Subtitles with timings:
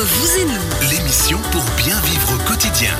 [0.00, 2.96] Vous et nous, L'émission pour bien vivre au quotidien.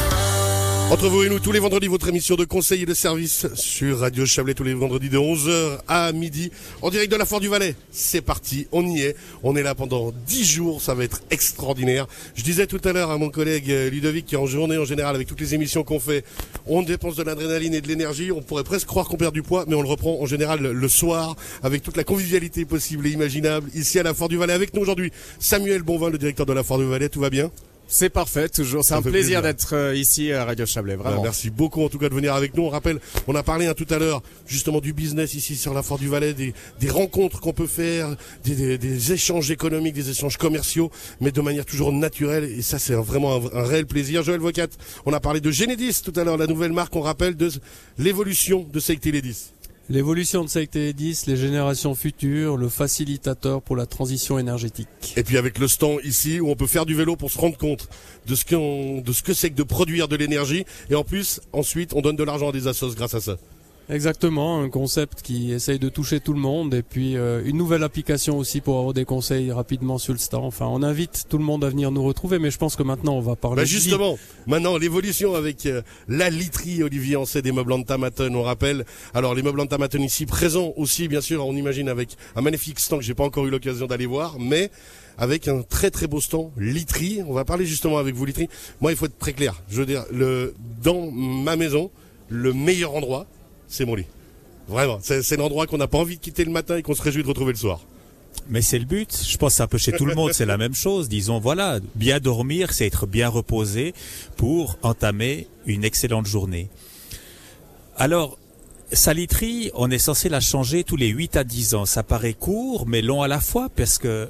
[0.91, 3.99] Entre vous et nous, tous les vendredis, votre émission de conseil et de service sur
[3.99, 7.49] Radio Chablais, tous les vendredis de 11h à midi, en direct de la Foire du
[7.49, 7.75] Valais.
[7.91, 9.15] C'est parti, on y est.
[9.43, 12.07] On est là pendant 10 jours, ça va être extraordinaire.
[12.35, 15.15] Je disais tout à l'heure à mon collègue euh, Ludovic qui en journée en général,
[15.15, 16.25] avec toutes les émissions qu'on fait,
[16.65, 18.33] on dépense de l'adrénaline et de l'énergie.
[18.33, 20.89] On pourrait presque croire qu'on perd du poids, mais on le reprend en général le
[20.89, 24.55] soir, avec toute la convivialité possible et imaginable, ici à la Foire du Valais.
[24.55, 27.11] Avec nous aujourd'hui, Samuel Bonvin, le directeur de la Foire du Valais.
[27.11, 27.51] Tout va bien?
[27.91, 28.85] C'est parfait, toujours.
[28.85, 29.43] C'est un plaisir, plaisir.
[29.43, 31.23] d'être euh, ici à Radio Chablais, vraiment.
[31.23, 32.65] merci beaucoup en tout cas de venir avec nous.
[32.65, 35.83] On rappelle, on a parlé hein, tout à l'heure justement du business ici sur la
[35.83, 40.11] Foire du Valais, des, des rencontres qu'on peut faire, des, des- des échanges économiques, des
[40.11, 40.91] échanges commerciaux,
[41.23, 42.45] mais de manière toujours naturelle.
[42.45, 44.23] Et ça, c'est vraiment un, un réel plaisir.
[44.23, 44.67] Joël Vocat,
[45.07, 47.51] on a parlé de Genedis tout à l'heure, la nouvelle marque, on rappelle de
[47.97, 49.53] l'évolution de Safety Ladies.
[49.91, 54.87] L'évolution de Safety 10, les générations futures, le facilitateur pour la transition énergétique.
[55.17, 57.57] Et puis avec le stand ici où on peut faire du vélo pour se rendre
[57.57, 57.89] compte
[58.27, 60.67] de ce qu'on- de ce que c'est que de produire de l'énergie.
[60.91, 63.37] Et en plus, ensuite, on donne de l'argent à des assos grâce à ça.
[63.91, 67.83] Exactement, un concept qui essaye de toucher tout le monde et puis euh, une nouvelle
[67.83, 70.45] application aussi pour avoir des conseils rapidement sur le stand.
[70.45, 73.15] Enfin, on invite tout le monde à venir nous retrouver, mais je pense que maintenant
[73.15, 73.57] on va parler.
[73.57, 78.85] Bah justement, maintenant l'évolution avec euh, la literie Olivier Ancet des meubles Tamaton, on rappelle.
[79.15, 83.01] Alors les meubles Tamaton ici présents aussi, bien sûr, on imagine avec un magnifique stand
[83.01, 84.71] que j'ai pas encore eu l'occasion d'aller voir, mais
[85.17, 87.23] avec un très très beau stand literie.
[87.27, 88.51] On va parler justement avec vous literie.
[88.83, 89.63] Moi, il faut être très clair.
[89.71, 91.91] Je veux dire, le dans ma maison,
[92.29, 93.27] le meilleur endroit,
[93.69, 94.07] c'est mon lit.
[94.69, 97.23] Vraiment, c'est l'endroit qu'on n'a pas envie de quitter le matin et qu'on se réjouit
[97.23, 97.81] de retrouver le soir.
[98.51, 99.25] Mais c'est le but.
[99.27, 101.09] Je pense un peu chez tout le monde, c'est la même chose.
[101.09, 103.95] Disons, voilà, bien dormir, c'est être bien reposé
[104.37, 106.69] pour entamer une excellente journée.
[107.97, 108.39] Alors,
[108.93, 111.87] sa literie, on est censé la changer tous les 8 à 10 ans.
[111.87, 114.27] Ça paraît court, mais long à la fois, parce que euh,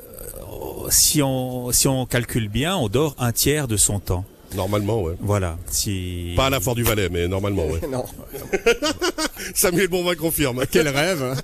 [0.91, 4.25] si on, si on calcule bien, on dort un tiers de son temps.
[4.54, 5.14] Normalement, ouais.
[5.20, 5.58] Voilà.
[5.70, 6.32] Si...
[6.36, 7.80] Pas à la Foire du Valais, mais normalement, ouais.
[7.91, 8.04] Non,
[9.54, 10.64] Samuel Bonvin confirme.
[10.70, 11.22] quel rêve.
[11.22, 11.34] hein.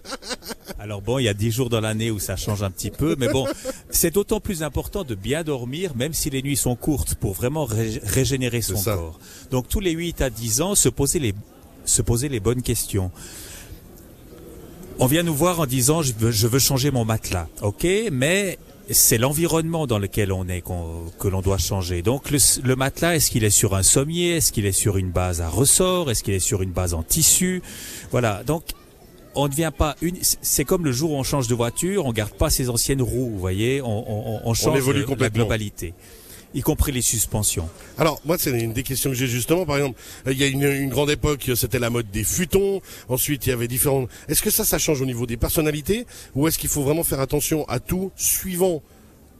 [0.78, 3.14] Alors bon, il y a 10 jours dans l'année où ça change un petit peu,
[3.18, 3.46] mais bon,
[3.90, 7.64] c'est d'autant plus important de bien dormir, même si les nuits sont courtes, pour vraiment
[7.64, 9.18] ré- régénérer son corps.
[9.50, 11.34] Donc tous les 8 à 10 ans, se poser les,
[11.84, 13.10] se poser les bonnes questions.
[14.98, 18.58] On vient nous voir en disant je veux, je veux changer mon matelas, ok, mais
[18.90, 20.62] c'est l'environnement dans lequel on est
[21.18, 22.02] que l'on doit changer.
[22.02, 25.10] Donc le, le matelas, est-ce qu'il est sur un sommier, est-ce qu'il est sur une
[25.10, 27.62] base à ressort, est-ce qu'il est sur une base en tissu,
[28.10, 28.42] voilà.
[28.44, 28.64] Donc
[29.36, 30.16] on ne vient pas une.
[30.42, 33.30] C'est comme le jour où on change de voiture, on garde pas ses anciennes roues,
[33.30, 35.38] vous voyez, on, on, on change évolue le- la complètement.
[35.44, 35.94] globalité,
[36.54, 37.68] y compris les suspensions.
[37.98, 40.46] Alors moi c'est une des questions que j'ai justement par exemple euh, il y a
[40.46, 44.42] une, une grande époque c'était la mode des futons ensuite il y avait différents est-ce
[44.42, 46.06] que ça ça change au niveau des personnalités?
[46.34, 48.82] Ou est-ce qu'il faut vraiment faire attention à tout suivant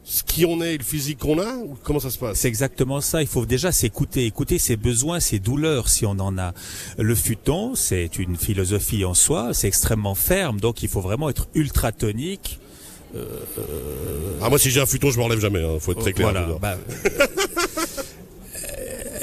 [0.03, 1.55] ce qui on est et le physique qu'on a?
[1.57, 2.39] Ou comment ça se passe?
[2.39, 3.21] C'est exactement ça.
[3.21, 6.53] Il faut déjà s'écouter, écouter ses besoins, ses douleurs si on en a.
[6.97, 11.47] Le futon, c'est une philosophie en soi, c'est extrêmement ferme, donc il faut vraiment être
[11.55, 12.59] ultra tonique.
[14.41, 16.47] Ah moi si j'ai un futon je m'enlève jamais hein, faut être très clair Voilà.
[16.59, 16.77] bah,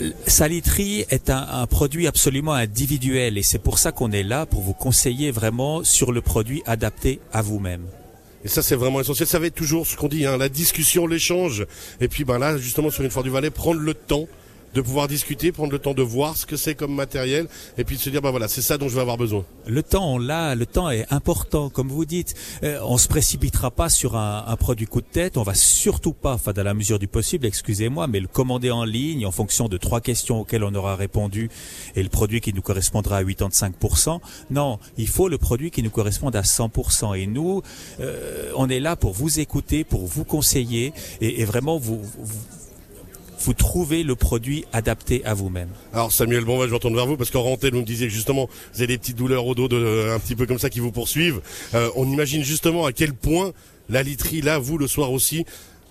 [0.03, 4.47] euh, Salitry est un, un produit absolument individuel et c'est pour ça qu'on est là
[4.47, 7.83] pour vous conseiller vraiment sur le produit adapté à vous-même.
[8.45, 11.07] et ça c'est vraiment essentiel ça va être toujours ce qu'on dit hein, la discussion
[11.07, 11.67] l'échange
[12.01, 14.27] et puis ben là justement sur une foire du Valais prendre le temps
[14.75, 17.47] de pouvoir discuter prendre le temps de voir ce que c'est comme matériel
[17.79, 19.83] et puis de se dire bah voilà c'est ça dont je vais avoir besoin Le
[19.83, 22.35] temps, l'a, le temps est important, comme vous dites.
[22.63, 25.37] Euh, on se précipitera pas sur un, un produit coup de tête.
[25.37, 28.85] On va surtout pas, enfin dans la mesure du possible, excusez-moi, mais le commander en
[28.85, 31.51] ligne en fonction de trois questions auxquelles on aura répondu
[31.95, 34.21] et le produit qui nous correspondra à 85%.
[34.51, 37.19] Non, il faut le produit qui nous corresponde à 100%.
[37.19, 37.63] Et nous,
[38.01, 42.01] euh, on est là pour vous écouter, pour vous conseiller et, vraiment vous
[43.43, 45.69] vous trouvez le produit adapté à vous-même.
[45.93, 48.81] Alors Samuel, bon, je retourne vers vous parce qu'en rentrée, vous me disiez justement, vous
[48.81, 51.41] avez des petites douleurs au dos, de, un petit peu comme ça, qui vous poursuivent.
[51.75, 53.53] Euh, on imagine justement à quel point
[53.89, 55.45] la literie, là, vous, le soir aussi,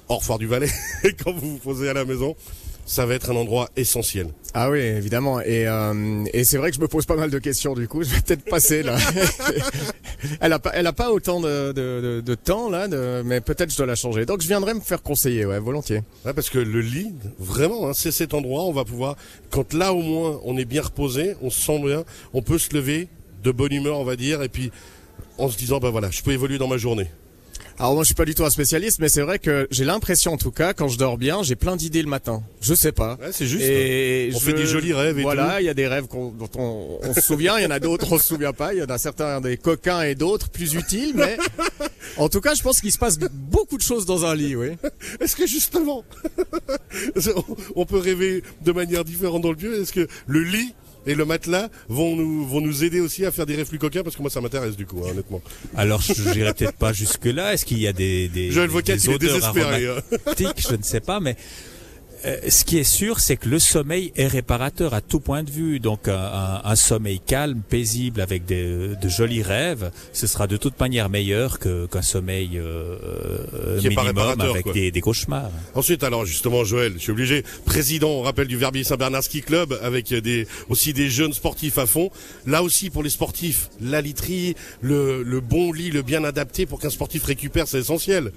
[0.07, 0.71] hors foire du Valais,
[1.23, 2.35] quand vous vous posez à la maison,
[2.85, 4.27] ça va être un endroit essentiel.
[4.53, 5.39] Ah oui, évidemment.
[5.41, 8.03] Et, euh, et c'est vrai que je me pose pas mal de questions du coup.
[8.03, 8.97] Je vais peut-être passer là.
[10.41, 12.87] elle a pas, elle a pas autant de, de, de, de temps là,
[13.23, 14.25] mais peut-être je dois la changer.
[14.25, 16.01] Donc je viendrai me faire conseiller, ouais, volontiers.
[16.25, 19.15] Ouais, parce que le lit, vraiment, hein, c'est cet endroit, on va pouvoir,
[19.49, 22.03] quand là au moins on est bien reposé, on se sent bien,
[22.33, 23.07] on peut se lever
[23.43, 24.71] de bonne humeur, on va dire, et puis
[25.37, 27.07] en se disant, bah voilà, je peux évoluer dans ma journée.
[27.79, 30.33] Alors moi je suis pas du tout un spécialiste, mais c'est vrai que j'ai l'impression
[30.33, 32.43] en tout cas quand je dors bien, j'ai plein d'idées le matin.
[32.61, 33.15] Je sais pas.
[33.21, 33.63] Ouais, c'est juste.
[33.63, 36.49] Et On je- fait des jolis rêves et Voilà, il y a des rêves dont
[36.57, 38.73] on, on se souvient, il y en a d'autres on se souvient pas.
[38.73, 41.37] Il y en a certains des coquins et d'autres plus utiles, mais
[42.17, 44.69] en tout cas je pense qu'il se passe beaucoup de choses dans un lit, oui.
[45.19, 46.03] Est-ce que justement,
[47.75, 49.81] on peut rêver de manière différente dans le lieu?
[49.81, 50.73] Est-ce que le lit
[51.05, 54.15] et le matelas vont nous vont nous aider aussi à faire des plus coquins parce
[54.15, 55.41] que moi ça m'intéresse du coup hein, honnêtement.
[55.75, 57.53] Alors, je n'irai peut-être pas jusque là.
[57.53, 59.87] Est-ce qu'il y a des des, Joël des- des odeurs désespéré.
[59.87, 60.01] hein.
[60.25, 60.67] aromatiques?
[60.69, 61.35] Je ne sais pas, mais
[62.49, 65.79] ce qui est sûr, c'est que le sommeil est réparateur à tout point de vue.
[65.79, 70.57] Donc, un, un- un sommeil calme, paisible, avec des, de jolis rêves, ce sera de
[70.57, 72.97] toute manière meilleur que qu'un sommeil euh,
[73.53, 75.49] euh, minimum avec des cauchemars.
[75.75, 79.77] Ensuite, alors justement, Joël, je suis obligé, président, on rappelle du Verbier Saint-Bernard Ski Club,
[79.81, 82.09] avec des aussi des jeunes sportifs à fond.
[82.45, 86.79] Là aussi, pour les sportifs, la literie, le, le bon lit, le bien adapté pour
[86.79, 88.31] qu'un sportif récupère, c'est essentiel.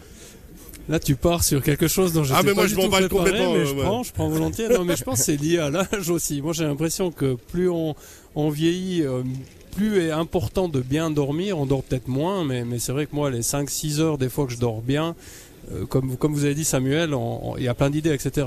[0.88, 2.88] Là, tu pars sur quelque chose dont je Ah, mais pas moi, du je tout
[2.88, 3.82] préparé, complètement, Mais euh, je ouais.
[3.82, 4.68] prends, je prends volontiers.
[4.68, 6.42] Non, mais je pense que c'est lié à l'âge aussi.
[6.42, 7.94] Moi, j'ai l'impression que plus on,
[8.34, 9.22] on vieillit, euh,
[9.74, 11.58] plus est important de bien dormir.
[11.58, 14.46] On dort peut-être moins, mais, mais c'est vrai que moi, les 5-6 heures, des fois
[14.46, 15.14] que je dors bien,
[15.88, 18.46] comme, vous- comme vous avez dit, Samuel, on- on- il y a plein d'idées, etc.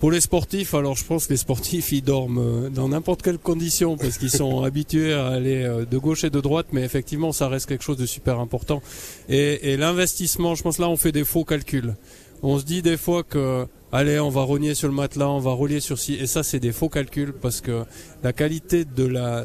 [0.00, 3.38] Pour les sportifs, alors je pense que les sportifs, ils dorment euh, dans n'importe quelle
[3.38, 7.32] condition parce qu'ils sont habitués à aller euh, de gauche et de droite, mais effectivement,
[7.32, 8.82] ça reste quelque chose de super important.
[9.28, 11.94] Et, et l'investissement, je pense là, on fait des faux calculs.
[12.42, 15.52] On se dit des fois que, allez, on va rogner sur le matelas, on va
[15.52, 17.84] relier sur ci, et ça, c'est des faux calculs parce que
[18.22, 19.44] la qualité de la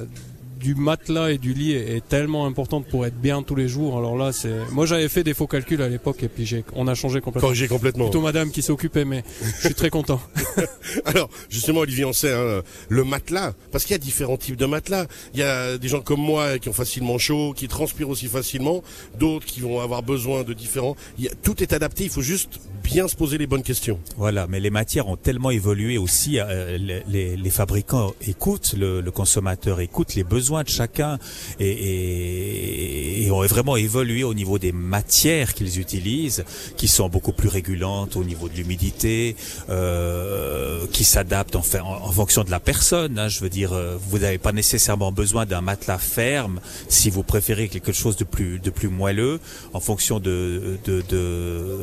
[0.62, 3.98] du matelas et du lit est, est tellement importante pour être bien tous les jours.
[3.98, 6.88] Alors là, c'est, moi, j'avais fait des faux calculs à l'époque et puis j'ai, on
[6.88, 7.48] a changé complètement.
[7.48, 8.06] Corrigé complètement.
[8.06, 9.24] Plutôt madame qui s'occupait, mais
[9.62, 10.20] je suis très content.
[11.06, 14.66] Alors, justement, Olivier, on sait, hein, le matelas, parce qu'il y a différents types de
[14.66, 15.06] matelas.
[15.34, 18.84] Il y a des gens comme moi qui ont facilement chaud, qui transpirent aussi facilement,
[19.20, 20.96] d'autres qui vont avoir besoin de différents.
[21.18, 24.00] Il y a- tout est adapté, il faut juste bien se poser les bonnes questions.
[24.18, 26.40] Voilà, mais les matières ont tellement évolué aussi.
[26.40, 31.18] euh, les, les- les fabricants écoutent le, le consommateur, écoutent les besoins de chacun
[31.60, 36.44] et, et- et ont vraiment évolué au niveau des matières qu'ils utilisent,
[36.78, 39.36] qui sont beaucoup plus régulantes au niveau de l'humidité,
[39.70, 43.18] euh, qui s'adaptent en, fait- en, en fonction de la personne.
[43.20, 43.28] hein.
[43.30, 46.60] je veux dire, euh, vous n'avez pas nécessairement besoin d'un matelas ferme
[46.90, 49.40] si vous préférez quelque chose de plus de plus moelleux
[49.74, 51.78] en fonction de de, de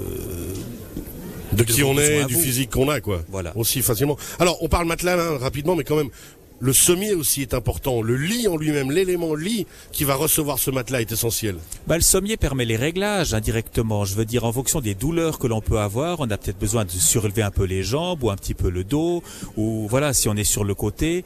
[1.52, 3.22] De qui on est, du physique qu'on a, quoi.
[3.30, 3.56] Voilà.
[3.56, 4.16] Aussi facilement.
[4.38, 6.10] Alors, on parle matelas là, rapidement, mais quand même,
[6.60, 8.02] le sommier aussi est important.
[8.02, 11.56] Le lit en lui-même, l'élément lit qui va recevoir ce matelas est essentiel.
[11.86, 14.04] Bah, le sommier permet les réglages indirectement.
[14.04, 16.84] Je veux dire, en fonction des douleurs que l'on peut avoir, on a peut-être besoin
[16.84, 19.22] de surélever un peu les jambes ou un petit peu le dos,
[19.56, 21.24] ou voilà, si on est sur le côté.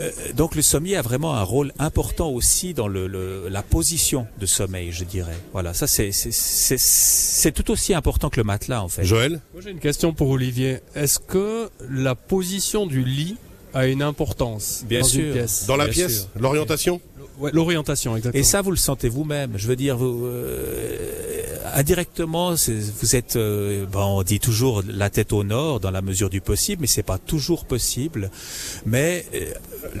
[0.00, 4.26] Euh, donc le sommier a vraiment un rôle important aussi dans le, le- la position
[4.40, 5.36] de sommeil, je dirais.
[5.52, 9.04] Voilà, ça c'est c'est- c'est c'est tout aussi important que le matelas en fait.
[9.04, 9.42] Joël?
[9.52, 10.78] Moi, j'ai une question pour Olivier.
[10.94, 13.36] Est-ce que la position du lit
[13.74, 15.24] a une importance Bien dans sûr.
[15.24, 17.00] une pièce Dans la Bien pièce, l'orientation
[17.38, 18.38] Ouais, L'orientation, exactement.
[18.38, 19.52] Et ça, vous le sentez vous-même.
[19.56, 25.32] Je veux dire, vous, euh, indirectement, vous êtes, euh, bon, on dit toujours la tête
[25.32, 28.30] au nord dans la mesure du possible, mais c'est pas toujours possible.
[28.84, 29.52] Mais euh,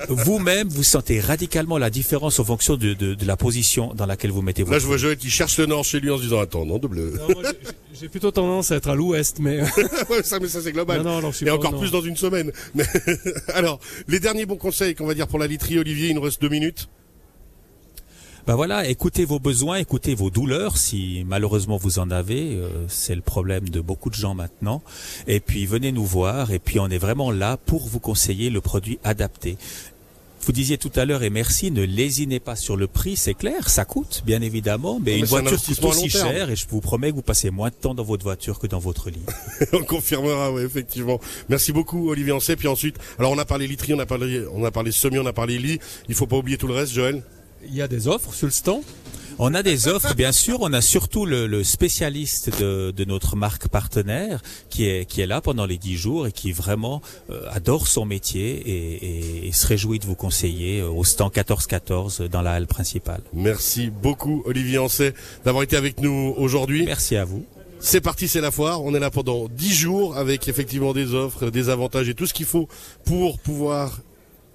[0.08, 4.30] vous-même, vous sentez radicalement la différence en fonction de, de, de la position dans laquelle
[4.30, 6.22] vous mettez Là, votre je vois Joël qui cherche le nord chez lui en se
[6.22, 7.14] disant Attends, non, de bleu.
[7.18, 7.50] Non, moi,
[7.98, 9.60] j'ai- plutôt tendance à être à l'ouest, mais
[10.10, 10.98] Ouais, ça, mais ça, c'est global.
[11.02, 12.52] non, non, alors je suis Et pas encore plus dans une semaine.
[12.74, 12.84] Mais
[13.54, 16.40] alors, les derniers bons conseils qu'on va dire pour la literie, Olivier, il nous reste
[16.42, 16.88] deux minutes.
[18.44, 23.14] Ben voilà, écoutez vos besoins, écoutez vos douleurs, si malheureusement vous en avez, euh, c'est
[23.14, 24.82] le problème de beaucoup de gens maintenant.
[25.28, 28.60] Et puis venez nous voir, et puis on est vraiment là pour vous conseiller le
[28.60, 29.58] produit adapté.
[30.44, 33.70] Vous disiez tout à l'heure, et merci, ne lésinez pas sur le prix, c'est clair,
[33.70, 36.66] ça coûte, bien évidemment, mais, mais une c'est un voiture coûte aussi cher, et je
[36.68, 39.22] vous promets que vous passez moins de temps dans votre voiture que dans votre lit.
[39.72, 41.20] on confirmera, oui, effectivement.
[41.48, 42.56] Merci beaucoup, Olivier Ancet.
[42.56, 45.26] Puis ensuite, alors on a parlé literie, on a parlé, on a parlé semi, on
[45.26, 45.78] a parlé lit.
[46.08, 47.22] Il faut pas oublier tout le reste, Joël?
[47.68, 48.82] Il y a des offres sur le stand.
[49.38, 50.58] On a des offres, bien sûr.
[50.60, 55.26] On a surtout le, le spécialiste de, de notre marque partenaire qui est, qui est
[55.26, 57.00] là pendant les dix jours et qui vraiment
[57.30, 58.94] euh, adore son métier et,
[59.46, 63.22] et- et se réjouit de vous conseiller euh, au stand 1414 dans la halle principale.
[63.32, 65.14] Merci beaucoup, Olivier Ancet,
[65.44, 66.84] d'avoir été avec nous aujourd'hui.
[66.84, 67.44] Merci à vous.
[67.80, 68.82] C'est parti, c'est la foire.
[68.84, 72.34] On est là pendant 10 jours avec effectivement des offres, des avantages et tout ce
[72.34, 72.68] qu'il faut
[73.04, 73.98] pour pouvoir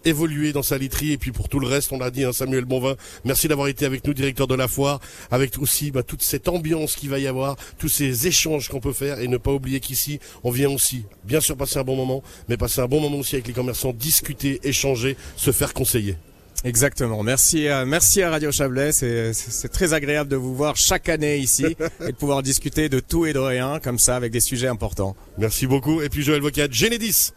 [0.06, 2.66] évoluer dans sa literie et puis pour tout le reste, on l'a dit, hein, Samuel
[2.66, 5.00] Bonvin, merci d'avoir été avec nous, directeur de la foire,
[5.32, 8.94] avec aussi bah, toute cette ambiance qu'il va y avoir, tous ces échanges qu'on peut
[8.94, 12.24] faire et ne pas oublier qu'ici, on vient aussi, bien sûr, passer un bon moment,
[12.50, 16.18] mais passer un bon moment aussi avec les commerçants, discuter, échanger, se faire conseiller.
[16.64, 17.22] Exactement.
[17.24, 18.92] Merci, à, merci à Radio Chablais.
[18.92, 21.66] C'est, très agréable de vous voir chaque année ici
[22.02, 25.16] et de pouvoir discuter de tout et de rien comme ça avec des sujets importants.
[25.38, 26.02] Merci beaucoup.
[26.02, 27.32] Et puis Joël Vocat, Genedis,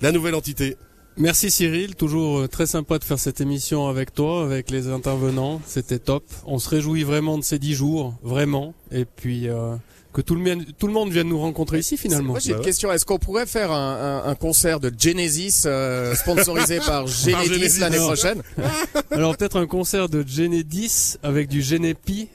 [0.00, 0.76] la nouvelle entité.
[1.18, 5.62] Merci Cyril, toujours euh, très sympa de faire cette émission avec toi, avec les intervenants.
[5.64, 6.24] C'était top.
[6.44, 8.74] On se réjouit vraiment de ces dix jours, vraiment.
[8.92, 9.76] Et puis euh,
[10.16, 12.32] que tout le, monde, tout le monde vienne nous rencontrer ici finalement.
[12.32, 12.90] Moi j'ai une question.
[12.90, 17.80] Est-ce qu'on pourrait faire un, un, un concert de Genesis euh, sponsorisé par Genesis Genesis,
[17.80, 18.42] l'année prochaine?
[19.10, 22.28] Alors peut-être un concert de Genedis avec du Genepi,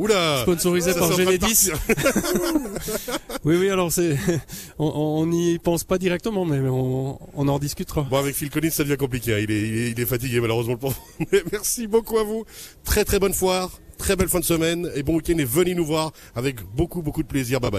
[0.00, 1.78] Oula sponsorisé ça, par partir.
[3.44, 4.16] Oui, oui, alors c'est,
[4.78, 8.02] on- n'y pense pas directement, mais on, on en rediscutera.
[8.02, 9.34] Bon, avec Phil Collins, ça devient compliqué.
[9.34, 9.38] hein.
[9.42, 10.76] Il est, il est, il est fatigué, malheureusement.
[10.78, 10.94] pour
[11.52, 12.44] merci beaucoup à vous.
[12.84, 13.70] Très, très bonne foire.
[14.04, 14.90] Très belle fin de semaine.
[14.94, 15.38] Et bon week-end.
[15.38, 17.58] Et venez nous voir avec beaucoup, beaucoup de plaisir.
[17.58, 17.72] Bye bye.